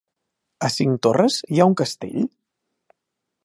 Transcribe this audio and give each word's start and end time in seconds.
A 0.67 0.69
Cinctorres 0.75 1.37
hi 1.57 1.61
ha 1.61 1.67
un 1.73 1.77
castell? 1.83 2.27